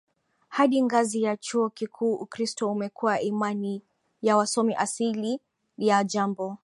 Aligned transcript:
hadi 0.47 0.83
ngazi 0.83 1.21
ya 1.23 1.37
chuo 1.37 1.69
kikuu 1.69 2.13
Ukristo 2.15 2.71
umekuwa 2.71 3.21
imani 3.21 3.81
ya 4.21 4.37
wasomi 4.37 4.75
Asili 4.75 5.39
ya 5.77 6.03
jambo 6.03 6.57